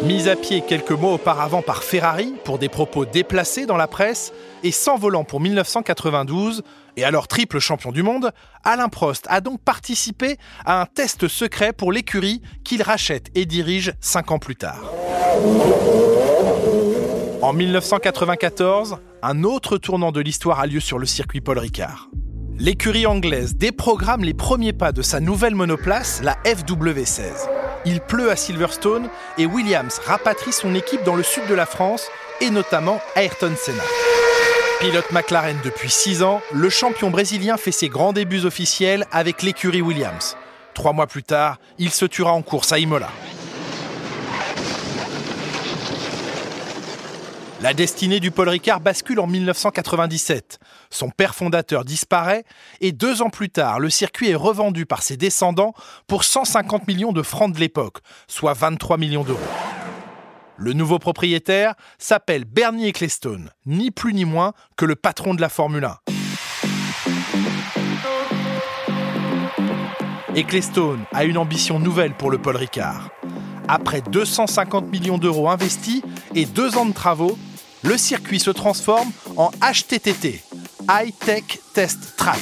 Mise 0.05 0.27
à 0.27 0.35
pied 0.35 0.63
quelques 0.67 0.91
mois 0.91 1.13
auparavant 1.13 1.63
par 1.63 1.85
Ferrari 1.85 2.35
pour 2.45 2.59
des 2.59 2.69
propos 2.69 3.05
déplacés 3.05 3.67
dans 3.67 3.77
la 3.77 3.87
presse 3.87 4.33
et 4.65 4.73
sans 4.73 4.97
volant 4.97 5.23
pour 5.23 5.41
1992, 5.41 6.63
et 6.97 7.05
alors 7.05 7.29
triple 7.29 7.61
champion 7.61 7.93
du 7.93 8.03
monde, 8.03 8.33
Alain 8.65 8.89
Prost 8.89 9.27
a 9.29 9.41
donc 9.41 9.61
participé 9.61 10.39
à 10.65 10.81
un 10.81 10.87
test 10.87 11.29
secret 11.29 11.73
pour 11.73 11.93
l'écurie 11.93 12.43
qu'il 12.65 12.83
rachète 12.83 13.29
et 13.37 13.47
dirige 13.47 13.93
cinq 14.01 14.33
ans 14.33 14.41
plus 14.41 14.57
tard. 14.57 14.83
En 17.41 17.53
1994, 17.53 18.99
un 19.23 19.45
autre 19.45 19.79
tournant 19.79 20.11
de 20.11 20.21
l'histoire 20.21 20.59
a 20.59 20.67
lieu 20.67 20.81
sur 20.81 20.99
le 20.99 21.07
circuit 21.07 21.41
Paul 21.41 21.59
Ricard. 21.59 22.09
L'écurie 22.59 23.07
anglaise 23.07 23.55
déprogramme 23.55 24.25
les 24.25 24.35
premiers 24.35 24.73
pas 24.73 24.91
de 24.91 25.03
sa 25.03 25.21
nouvelle 25.21 25.55
monoplace, 25.55 26.23
la 26.23 26.35
FW16. 26.45 27.49
Il 27.85 28.01
pleut 28.01 28.31
à 28.31 28.37
Silverstone 28.37 29.09
et 29.39 29.47
Williams 29.47 30.01
rapatrie 30.05 30.53
son 30.53 30.75
équipe 30.75 31.03
dans 31.05 31.17
le 31.17 31.23
sud 31.23 31.47
de 31.49 31.55
la 31.55 31.67
France 31.67 32.09
et 32.41 32.51
notamment 32.51 33.01
Ayrton 33.17 33.55
Senna. 33.57 33.83
Pilote 34.81 35.11
McLaren 35.13 35.59
depuis 35.65 35.91
6 35.91 36.23
ans, 36.23 36.41
le 36.53 36.69
champion 36.69 37.11
brésilien 37.11 37.57
fait 37.57 37.73
ses 37.73 37.89
grands 37.89 38.13
débuts 38.13 38.45
officiels 38.45 39.07
avec 39.13 39.43
l'écurie 39.43 39.83
Williams. 39.83 40.37
Trois 40.75 40.93
mois 40.93 41.07
plus 41.07 41.23
tard, 41.23 41.59
il 41.79 41.91
se 41.91 42.05
tuera 42.05 42.33
en 42.33 42.43
course 42.43 42.73
à 42.73 42.79
Imola. 42.79 43.09
La 47.63 47.75
destinée 47.75 48.19
du 48.19 48.33
Paul 48.33 48.49
Ricard 48.49 48.81
bascule 48.81 49.21
en 49.21 49.29
1997. 49.29 50.59
Son 50.91 51.11
père 51.11 51.33
fondateur 51.33 51.85
disparaît 51.85 52.43
et 52.81 52.91
deux 52.91 53.23
ans 53.23 53.31
plus 53.31 53.51
tard, 53.51 53.79
le 53.79 53.89
circuit 53.89 54.31
est 54.31 54.35
revendu 54.35 54.85
par 54.85 55.05
ses 55.05 55.17
descendants 55.17 55.73
pour 56.09 56.25
150 56.25 56.89
millions 56.89 57.13
de 57.13 57.23
francs 57.23 57.55
de 57.55 57.61
l'époque, 57.61 57.99
soit 58.27 58.53
23 58.53 58.99
millions 58.99 59.23
d'euros. 59.23 59.39
Le 60.57 60.73
nouveau 60.73 60.99
propriétaire 60.99 61.75
s'appelle 61.99 62.45
Bernie 62.47 62.89
Ecclestone, 62.89 63.51
ni 63.65 63.93
plus 63.93 64.13
ni 64.13 64.25
moins 64.25 64.55
que 64.77 64.85
le 64.85 64.97
patron 64.97 65.33
de 65.33 65.41
la 65.41 65.49
Formule 65.49 65.85
1. 65.85 65.99
Ecclestone 70.35 71.05
a 71.13 71.23
une 71.23 71.39
ambition 71.39 71.79
nouvelle 71.79 72.15
pour 72.15 72.33
le 72.33 72.39
Paul 72.39 72.57
Ricard. 72.57 73.11
Après 73.69 74.03
250 74.03 74.91
millions 74.91 75.19
d'euros 75.19 75.49
investis 75.49 76.03
et 76.35 76.45
deux 76.45 76.77
ans 76.77 76.87
de 76.87 76.93
travaux, 76.93 77.39
le 77.83 77.99
circuit 77.99 78.41
se 78.41 78.51
transforme 78.51 79.11
en 79.37 79.51
HTTT, 79.61 80.43
High 80.89 81.15
Tech 81.19 81.45
Test 81.75 82.17
Track, 82.17 82.41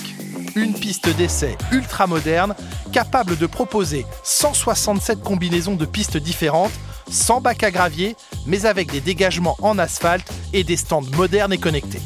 une 0.55 0.75
piste 0.75 1.09
d'essai 1.09 1.57
ultra 1.73 2.07
moderne 2.07 2.55
capable 2.93 3.37
de 3.37 3.47
proposer 3.47 4.05
167 4.25 5.23
combinaisons 5.23 5.77
de 5.77 5.87
pistes 5.87 6.17
différentes, 6.17 6.73
sans 7.11 7.41
bac 7.41 7.63
à 7.63 7.71
gravier, 7.71 8.17
mais 8.47 8.67
avec 8.67 8.91
des 8.91 9.01
dégagements 9.01 9.57
en 9.63 9.79
asphalte 9.79 10.31
et 10.53 10.65
des 10.65 10.77
stands 10.77 11.03
modernes 11.17 11.53
et 11.53 11.59
connectés. 11.59 12.01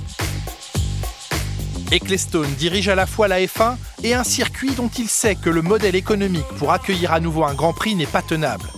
Ecclestone 1.91 2.53
dirige 2.55 2.89
à 2.89 2.95
la 2.95 3.07
fois 3.07 3.29
la 3.29 3.41
F1 3.41 3.77
et 4.03 4.15
un 4.15 4.25
circuit 4.25 4.73
dont 4.73 4.91
il 4.99 5.09
sait 5.09 5.37
que 5.37 5.51
le 5.51 5.63
modèle 5.63 5.95
économique 5.95 6.49
pour 6.59 6.73
accueillir 6.73 7.13
à 7.13 7.21
nouveau 7.21 7.45
un 7.45 7.55
Grand 7.55 7.73
Prix 7.73 7.95
n'est 7.95 8.07
pas 8.07 8.23
tenable. 8.23 8.69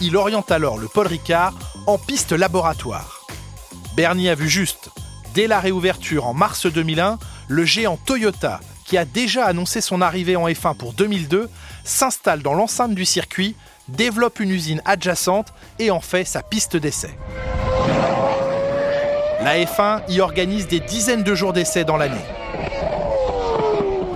Il 0.00 0.16
oriente 0.16 0.50
alors 0.50 0.78
le 0.78 0.86
Paul 0.86 1.06
Ricard 1.06 1.54
en 1.86 1.98
piste 1.98 2.32
laboratoire. 2.32 3.19
Bernie 4.00 4.30
a 4.30 4.34
vu 4.34 4.48
juste. 4.48 4.88
Dès 5.34 5.46
la 5.46 5.60
réouverture 5.60 6.26
en 6.26 6.32
mars 6.32 6.64
2001, 6.64 7.18
le 7.48 7.64
géant 7.66 7.98
Toyota, 7.98 8.58
qui 8.86 8.96
a 8.96 9.04
déjà 9.04 9.44
annoncé 9.44 9.82
son 9.82 10.00
arrivée 10.00 10.36
en 10.36 10.48
F1 10.48 10.74
pour 10.74 10.94
2002, 10.94 11.50
s'installe 11.84 12.40
dans 12.40 12.54
l'enceinte 12.54 12.94
du 12.94 13.04
circuit, 13.04 13.56
développe 13.88 14.40
une 14.40 14.52
usine 14.52 14.80
adjacente 14.86 15.48
et 15.78 15.90
en 15.90 16.00
fait 16.00 16.24
sa 16.24 16.42
piste 16.42 16.78
d'essai. 16.78 17.10
La 19.42 19.58
F1 19.58 20.00
y 20.08 20.22
organise 20.22 20.66
des 20.66 20.80
dizaines 20.80 21.22
de 21.22 21.34
jours 21.34 21.52
d'essai 21.52 21.84
dans 21.84 21.98
l'année. 21.98 22.24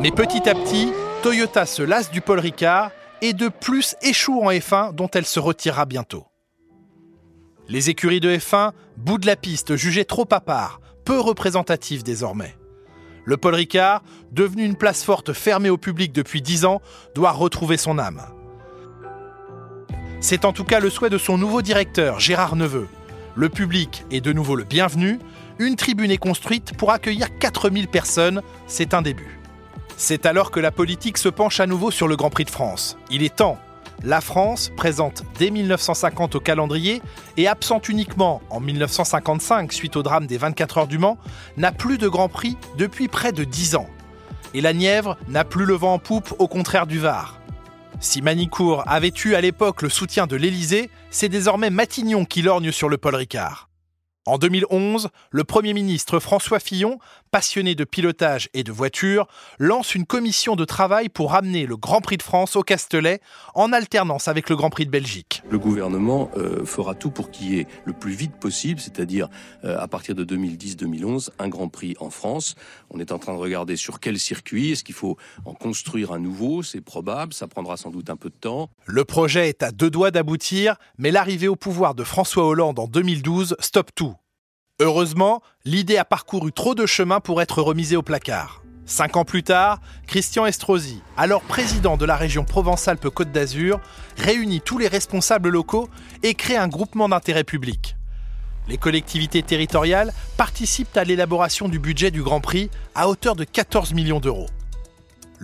Mais 0.01 0.13
petit 0.13 0.49
à 0.49 0.55
petit, 0.55 0.95
Toyota 1.23 1.67
se 1.67 1.83
lasse 1.83 2.11
du 2.11 2.23
Paul 2.23 2.41
Ricard 2.41 2.91
et 3.21 3.35
de 3.35 3.49
plus 3.49 3.97
échoue 4.01 4.41
en 4.43 4.51
F1 4.51 4.95
dont 4.95 5.11
elle 5.13 5.27
se 5.27 5.41
retirera 5.41 5.85
bientôt. 5.85 6.25
Les 7.67 7.89
écuries 7.89 8.21
de 8.21 8.37
F1 8.37 8.73
boudent 8.99 9.25
la 9.25 9.37
piste 9.37 9.77
jugée 9.77 10.05
trop 10.05 10.29
à 10.33 10.41
part, 10.41 10.81
peu 11.05 11.19
représentative 11.19 12.03
désormais. 12.03 12.55
Le 13.25 13.39
Paul 13.39 13.55
Ricard, 13.55 14.03
devenu 14.33 14.65
une 14.65 14.77
place 14.77 15.03
forte 15.03 15.33
fermée 15.33 15.71
au 15.71 15.79
public 15.79 16.13
depuis 16.13 16.43
10 16.43 16.67
ans, 16.67 16.83
doit 17.15 17.33
retrouver 17.33 17.79
son 17.79 17.99
âme. 17.99 18.21
C'est 20.21 20.45
en 20.45 20.53
tout 20.53 20.65
cas 20.65 20.79
le 20.79 20.91
souhait 20.91 21.09
de 21.09 21.17
son 21.17 21.39
nouveau 21.39 21.63
directeur, 21.63 22.21
Gérard 22.21 22.57
Neveu. 22.57 22.87
Le 23.35 23.49
public 23.49 24.05
est 24.11 24.21
de 24.21 24.33
nouveau 24.33 24.57
le 24.57 24.65
bienvenu. 24.65 25.19
Une 25.59 25.77
tribune 25.77 26.11
est 26.11 26.19
construite 26.19 26.77
pour 26.77 26.91
accueillir 26.91 27.39
4000 27.39 27.89
personnes. 27.89 28.43
C'est 28.67 28.93
un 28.93 29.01
début. 29.01 29.41
C'est 29.97 30.27
alors 30.27 30.51
que 30.51 30.61
la 30.61 30.71
politique 30.71 31.17
se 31.17 31.29
penche 31.31 31.61
à 31.61 31.67
nouveau 31.67 31.91
sur 31.91 32.09
le 32.09 32.17
Grand 32.17 32.31
Prix 32.31 32.45
de 32.45 32.51
France. 32.51 32.99
Il 33.11 33.23
est 33.23 33.37
temps 33.37 33.59
la 34.03 34.21
France, 34.21 34.71
présente 34.77 35.23
dès 35.39 35.51
1950 35.51 36.35
au 36.35 36.41
calendrier 36.41 37.01
et 37.37 37.49
absente 37.49 37.89
uniquement 37.89 38.43
en 38.51 38.61
1955 38.61 39.73
suite 39.73 39.97
au 39.97 40.03
drame 40.03 40.27
des 40.27 40.39
24 40.39 40.79
heures 40.79 40.87
du 40.87 40.99
Mans, 40.99 41.19
n'a 41.57 41.73
plus 41.73 41.99
de 41.99 42.09
Grand 42.09 42.29
Prix 42.29 42.57
depuis 42.77 43.09
près 43.09 43.33
de 43.33 43.45
10 43.45 43.77
ans. 43.77 43.89
Et 44.53 44.61
la 44.61 44.73
Nièvre 44.73 45.17
n'a 45.29 45.45
plus 45.45 45.65
le 45.65 45.75
vent 45.75 45.95
en 45.95 45.99
poupe 45.99 46.35
au 46.39 46.49
contraire 46.49 46.87
du 46.87 46.99
Var. 46.99 47.41
Si 48.01 48.21
Manicourt 48.23 48.83
avait 48.87 49.13
eu 49.25 49.35
à 49.35 49.41
l'époque 49.41 49.83
le 49.83 49.89
soutien 49.89 50.27
de 50.27 50.37
l'Élysée, 50.37 50.91
c'est 51.11 51.29
désormais 51.29 51.71
Matignon 51.71 52.25
qui 52.25 52.43
lorgne 52.43 52.73
sur 52.73 52.89
le 52.89 52.99
Paul 52.99 53.15
Ricard. 53.15 53.69
En 54.27 54.39
2011, 54.39 55.11
le 55.31 55.45
Premier 55.45 55.75
ministre 55.75 56.19
François 56.19 56.59
Fillon, 56.59 56.99
passionné 57.35 57.75
de 57.75 57.83
pilotage 57.83 58.49
et 58.55 58.63
de 58.63 58.71
voitures, 58.71 59.27
lance 59.59 59.97
une 59.97 60.07
commission 60.07 60.55
de 60.55 60.65
travail 60.65 61.09
pour 61.09 61.33
ramener 61.33 61.67
le 61.67 61.77
Grand 61.77 62.01
Prix 62.01 62.17
de 62.17 62.23
France 62.23 62.55
au 62.55 62.63
Castellet 62.63 63.21
en 63.57 63.73
alternance 63.73 64.29
avec 64.29 64.49
le 64.49 64.55
Grand 64.55 64.71
Prix 64.71 64.87
de 64.87 64.93
Belgique. 64.93 65.43
Le 65.51 65.59
gouvernement 65.59 66.31
euh, 66.37 66.65
fera 66.65 66.95
tout 66.95 67.11
pour 67.11 67.33
qu'il 67.33 67.53
y 67.53 67.59
ait 67.59 67.67
le 67.87 67.93
plus 67.93 68.13
vite 68.13 68.37
possible, 68.37 68.79
c'est-à-dire 68.79 69.29
euh, 69.65 69.77
à 69.81 69.89
partir 69.89 70.15
de 70.15 70.25
2010-2011, 70.25 71.31
un 71.41 71.49
Grand 71.49 71.67
Prix 71.67 71.97
en 71.99 72.09
France. 72.09 72.55
On 72.91 73.01
est 73.01 73.11
en 73.11 73.19
train 73.19 73.35
de 73.35 73.41
regarder 73.41 73.75
sur 73.75 73.99
quel 73.99 74.21
circuit, 74.21 74.71
est-ce 74.71 74.85
qu'il 74.85 74.95
faut 74.95 75.17
en 75.45 75.55
construire 75.55 76.13
un 76.13 76.21
nouveau, 76.21 76.63
c'est 76.63 76.83
probable, 76.83 77.35
ça 77.35 77.49
prendra 77.49 77.77
sans 77.77 77.91
doute 77.91 78.11
un 78.11 78.17
peu 78.17 78.29
de 78.29 78.37
temps. 78.41 78.71
Le 78.87 79.05
projet 79.05 79.49
est 79.49 79.65
à 79.65 79.73
deux 79.73 79.91
doigts 79.91 80.13
d'aboutir, 80.13 80.77
mais 80.99 81.11
l'arrivée 81.11 81.49
au 81.49 81.57
pouvoir 81.57 81.97
de 81.97 82.05
François 82.05 82.47
Hollande 82.47 82.79
en 82.79 82.87
2012 82.87 83.57
stoppe 83.59 83.93
tout. 83.93 84.15
Heureusement, 84.81 85.41
l'idée 85.65 85.99
a 85.99 86.05
parcouru 86.05 86.51
trop 86.51 86.75
de 86.75 86.85
chemin 86.85 87.21
pour 87.21 87.41
être 87.41 87.63
remisée 87.63 87.95
au 87.97 88.03
placard. 88.03 88.65
Cinq 88.87 89.17
ans 89.17 89.25
plus 89.25 89.45
tard, 89.45 89.81
Christian 90.09 90.47
Estrosi, 90.47 91.01
alors 91.17 91.43
président 91.43 91.97
de 91.97 92.05
la 92.05 92.17
région 92.17 92.45
Provence-Alpes-Côte 92.45 93.31
d'Azur, 93.31 93.79
réunit 94.17 94.61
tous 94.61 94.79
les 94.79 94.89
responsables 94.89 95.49
locaux 95.49 95.89
et 96.25 96.35
crée 96.35 96.57
un 96.57 96.67
groupement 96.67 97.09
d'intérêt 97.09 97.45
public. 97.45 97.95
Les 98.67 98.77
collectivités 98.77 99.45
territoriales 99.45 100.13
participent 100.37 100.97
à 100.97 101.05
l'élaboration 101.05 101.69
du 101.69 101.79
budget 101.79 102.11
du 102.11 102.25
Grand 102.25 102.41
Prix 102.41 102.69
à 102.97 103.09
hauteur 103.09 103.37
de 103.37 103.45
14 103.45 103.95
millions 103.95 104.19
d'euros. 104.19 104.49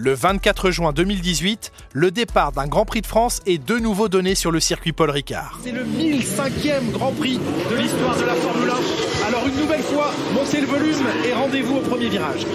Le 0.02 0.14
24 0.14 0.70
juin 0.70 0.94
2018, 0.94 1.72
le 1.92 2.10
départ 2.10 2.52
d'un 2.52 2.66
Grand 2.66 2.86
Prix 2.86 3.02
de 3.02 3.06
France 3.06 3.40
est 3.44 3.62
de 3.62 3.78
nouveau 3.78 4.08
donné 4.08 4.34
sur 4.34 4.50
le 4.50 4.58
circuit 4.58 4.92
Paul 4.92 5.10
Ricard. 5.10 5.60
C'est 5.62 5.72
le 5.72 5.84
1005e 5.84 6.90
Grand 6.90 7.12
Prix 7.12 7.38
de 7.70 7.76
l'histoire 7.76 8.16
de 8.16 8.24
la 8.24 8.32
Formule 8.32 8.70
1. 8.70 9.26
Alors 9.28 9.46
une 9.46 9.56
nouvelle 9.56 9.82
fois, 9.82 10.10
montez 10.32 10.62
le 10.62 10.66
volume 10.68 11.06
et 11.22 11.34
rendez-vous 11.34 11.76
au 11.76 11.80
premier 11.80 12.08
virage. 12.08 12.46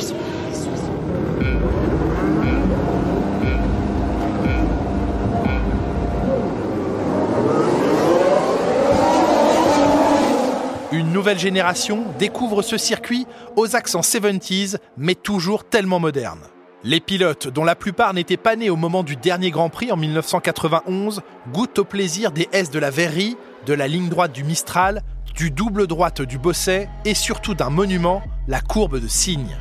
Une 10.92 11.14
nouvelle 11.14 11.38
génération 11.38 12.06
découvre 12.18 12.64
ce 12.64 12.80
circuit 12.80 13.28
aux 13.56 13.76
accents 13.76 14.02
70s, 14.02 14.78
mais 14.98 15.14
toujours 15.14 15.64
tellement 15.64 16.00
moderne. 16.00 16.40
Les 16.88 17.00
pilotes, 17.00 17.48
dont 17.48 17.64
la 17.64 17.74
plupart 17.74 18.14
n'étaient 18.14 18.38
pas 18.38 18.56
nés 18.56 18.70
au 18.70 18.76
moment 18.76 19.02
du 19.02 19.16
dernier 19.16 19.50
Grand 19.50 19.70
Prix 19.70 19.92
en 19.92 19.98
1991, 19.98 21.24
goûtent 21.52 21.80
au 21.80 21.84
plaisir 21.84 22.32
des 22.32 22.48
S 22.52 22.70
de 22.70 22.78
la 22.78 22.92
Verrerie, 22.92 23.38
de 23.66 23.74
la 23.74 23.88
ligne 23.88 24.08
droite 24.08 24.32
du 24.32 24.44
Mistral, 24.44 25.02
du 25.34 25.50
double 25.50 25.88
droite 25.88 26.22
du 26.22 26.38
Bosset 26.38 26.88
et 27.04 27.16
surtout 27.16 27.56
d'un 27.56 27.72
monument, 27.72 28.22
la 28.48 28.62
courbe 28.62 29.00
de 29.00 29.08
Cygne. 29.08 29.58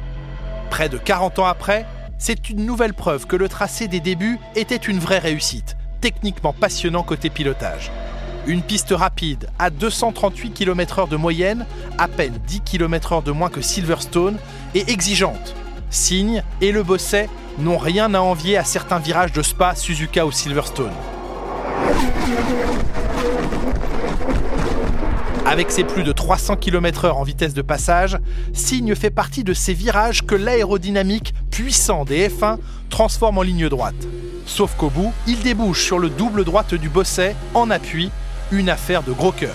Près 0.68 0.90
de 0.90 0.98
40 0.98 1.38
ans 1.38 1.46
après, 1.46 1.86
c'est 2.18 2.50
une 2.50 2.66
nouvelle 2.66 2.92
preuve 2.92 3.26
que 3.26 3.36
le 3.36 3.48
tracé 3.48 3.88
des 3.88 4.00
débuts 4.00 4.38
était 4.54 4.76
une 4.76 4.98
vraie 4.98 5.18
réussite, 5.18 5.78
techniquement 6.02 6.52
passionnant 6.52 7.04
côté 7.04 7.30
pilotage. 7.30 7.90
Une 8.46 8.60
piste 8.60 8.92
rapide 8.94 9.48
à 9.58 9.70
238 9.70 10.50
km/h 10.50 11.08
de 11.08 11.16
moyenne, 11.16 11.64
à 11.96 12.06
peine 12.06 12.38
10 12.46 12.60
km/h 12.60 13.24
de 13.24 13.32
moins 13.32 13.48
que 13.48 13.62
Silverstone, 13.62 14.36
et 14.74 14.90
exigeante. 14.92 15.54
Cygne 15.94 16.42
et 16.60 16.72
le 16.72 16.82
Bosset 16.82 17.28
n'ont 17.58 17.78
rien 17.78 18.14
à 18.14 18.20
envier 18.20 18.56
à 18.56 18.64
certains 18.64 18.98
virages 18.98 19.32
de 19.32 19.42
Spa, 19.42 19.76
Suzuka 19.76 20.26
ou 20.26 20.32
Silverstone. 20.32 20.92
Avec 25.46 25.70
ses 25.70 25.84
plus 25.84 26.02
de 26.02 26.10
300 26.10 26.56
km/h 26.56 27.12
en 27.12 27.22
vitesse 27.22 27.54
de 27.54 27.62
passage, 27.62 28.18
Cygne 28.52 28.96
fait 28.96 29.10
partie 29.10 29.44
de 29.44 29.54
ces 29.54 29.72
virages 29.72 30.26
que 30.26 30.34
l'aérodynamique 30.34 31.32
puissant 31.52 32.04
des 32.04 32.28
F1 32.28 32.58
transforme 32.90 33.38
en 33.38 33.42
ligne 33.42 33.68
droite. 33.68 33.94
Sauf 34.46 34.74
qu'au 34.74 34.90
bout, 34.90 35.12
il 35.28 35.40
débouche 35.42 35.84
sur 35.84 36.00
le 36.00 36.10
double 36.10 36.44
droite 36.44 36.74
du 36.74 36.88
Bosset 36.88 37.36
en 37.54 37.70
appui 37.70 38.10
une 38.50 38.68
affaire 38.68 39.04
de 39.04 39.12
gros 39.12 39.32
cœur. 39.32 39.54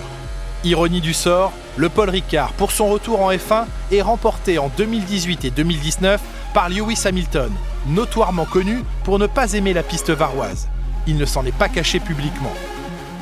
Ironie 0.64 1.02
du 1.02 1.12
sort, 1.12 1.52
le 1.76 1.88
Paul 1.88 2.10
Ricard, 2.10 2.52
pour 2.52 2.72
son 2.72 2.88
retour 2.88 3.22
en 3.22 3.32
F1, 3.32 3.64
est 3.92 4.02
remporté 4.02 4.58
en 4.58 4.70
2018 4.76 5.44
et 5.44 5.50
2019 5.50 6.20
par 6.52 6.68
Lewis 6.68 7.02
Hamilton, 7.04 7.52
notoirement 7.86 8.44
connu 8.44 8.82
pour 9.04 9.18
ne 9.18 9.26
pas 9.26 9.52
aimer 9.52 9.72
la 9.72 9.82
piste 9.82 10.10
varoise. 10.10 10.68
Il 11.06 11.16
ne 11.16 11.24
s'en 11.24 11.44
est 11.46 11.56
pas 11.56 11.68
caché 11.68 12.00
publiquement. 12.00 12.52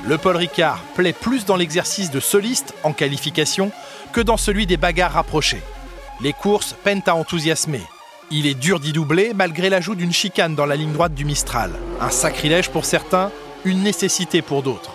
Le 0.06 0.16
Paul 0.16 0.36
Ricard 0.36 0.80
plaît 0.94 1.12
plus 1.12 1.44
dans 1.44 1.56
l'exercice 1.56 2.10
de 2.10 2.20
soliste 2.20 2.74
en 2.82 2.92
qualification 2.92 3.70
que 4.12 4.20
dans 4.20 4.38
celui 4.38 4.66
des 4.66 4.78
bagarres 4.78 5.12
rapprochées. 5.12 5.62
Les 6.20 6.32
courses 6.32 6.74
peinent 6.84 7.02
à 7.06 7.14
enthousiasmer. 7.14 7.82
Il 8.30 8.46
est 8.46 8.54
dur 8.54 8.80
d'y 8.80 8.92
doubler 8.92 9.32
malgré 9.34 9.70
l'ajout 9.70 9.94
d'une 9.94 10.12
chicane 10.12 10.54
dans 10.54 10.66
la 10.66 10.76
ligne 10.76 10.92
droite 10.92 11.14
du 11.14 11.24
Mistral. 11.24 11.72
Un 12.00 12.10
sacrilège 12.10 12.70
pour 12.70 12.84
certains, 12.84 13.30
une 13.64 13.82
nécessité 13.82 14.42
pour 14.42 14.62
d'autres. 14.62 14.92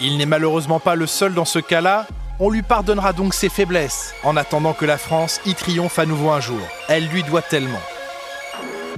Il 0.00 0.16
n'est 0.16 0.26
malheureusement 0.26 0.80
pas 0.80 0.94
le 0.94 1.06
seul 1.06 1.34
dans 1.34 1.44
ce 1.44 1.58
cas-là. 1.58 2.06
On 2.42 2.48
lui 2.48 2.62
pardonnera 2.62 3.12
donc 3.12 3.34
ses 3.34 3.50
faiblesses, 3.50 4.14
en 4.24 4.34
attendant 4.34 4.72
que 4.72 4.86
la 4.86 4.96
France 4.96 5.42
y 5.44 5.54
triomphe 5.54 5.98
à 5.98 6.06
nouveau 6.06 6.30
un 6.30 6.40
jour. 6.40 6.60
Elle 6.88 7.06
lui 7.08 7.22
doit 7.22 7.42
tellement. 7.42 7.82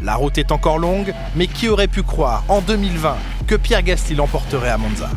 La 0.01 0.15
route 0.15 0.39
est 0.39 0.53
encore 0.53 0.79
longue, 0.79 1.13
mais 1.35 1.49
qui 1.49 1.69
aurait 1.69 1.89
pu 1.89 2.05
croire, 2.05 2.45
en 2.47 2.61
2020, 2.61 3.17
que 3.49 3.57
Pierre 3.57 3.83
Gasly 3.83 4.15
l'emporterait 4.15 4.71
à 4.71 4.79
Monza? 4.79 5.11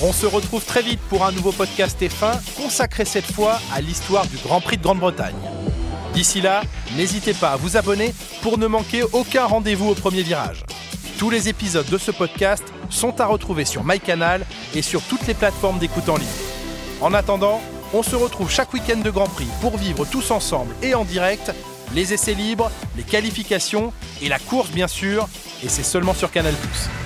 On 0.00 0.12
se 0.14 0.24
retrouve 0.24 0.64
très 0.64 0.80
vite 0.80 1.00
pour 1.10 1.26
un 1.26 1.32
nouveau 1.32 1.52
podcast 1.52 2.00
F1, 2.00 2.40
consacré 2.56 3.04
cette 3.04 3.30
fois 3.30 3.60
à 3.74 3.82
l'histoire 3.82 4.26
du 4.26 4.38
Grand 4.38 4.62
Prix 4.62 4.78
de 4.78 4.82
Grande-Bretagne. 4.82 5.36
D'ici 6.14 6.40
là, 6.40 6.62
n'hésitez 6.96 7.34
pas 7.34 7.50
à 7.50 7.56
vous 7.56 7.76
abonner 7.76 8.14
pour 8.40 8.56
ne 8.56 8.66
manquer 8.66 9.02
aucun 9.12 9.44
rendez-vous 9.44 9.90
au 9.90 9.94
premier 9.94 10.22
virage. 10.22 10.64
Tous 11.22 11.30
les 11.30 11.48
épisodes 11.48 11.86
de 11.88 11.98
ce 11.98 12.10
podcast 12.10 12.64
sont 12.90 13.20
à 13.20 13.26
retrouver 13.26 13.64
sur 13.64 13.84
MyCanal 13.84 14.44
et 14.74 14.82
sur 14.82 15.00
toutes 15.02 15.24
les 15.28 15.34
plateformes 15.34 15.78
d'écoute 15.78 16.08
en 16.08 16.16
ligne. 16.16 16.26
En 17.00 17.14
attendant, 17.14 17.62
on 17.94 18.02
se 18.02 18.16
retrouve 18.16 18.50
chaque 18.50 18.72
week-end 18.72 18.98
de 18.98 19.08
Grand 19.08 19.28
Prix 19.28 19.46
pour 19.60 19.76
vivre 19.76 20.04
tous 20.04 20.32
ensemble 20.32 20.74
et 20.82 20.96
en 20.96 21.04
direct 21.04 21.52
les 21.94 22.12
essais 22.12 22.34
libres, 22.34 22.72
les 22.96 23.04
qualifications 23.04 23.92
et 24.20 24.28
la 24.28 24.40
course 24.40 24.72
bien 24.72 24.88
sûr, 24.88 25.28
et 25.62 25.68
c'est 25.68 25.84
seulement 25.84 26.12
sur 26.12 26.32
Canal⁇ 26.32 26.54